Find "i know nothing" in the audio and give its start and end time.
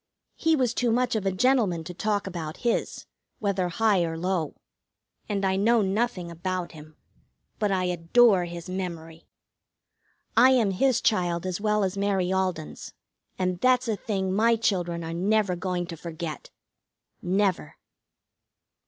5.45-6.31